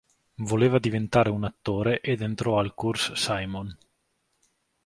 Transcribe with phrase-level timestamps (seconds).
[0.49, 3.77] Voleva diventare un attore ed entrò al Cours Simon.